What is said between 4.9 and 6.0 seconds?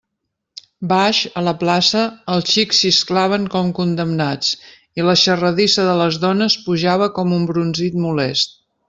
i la xarradissa de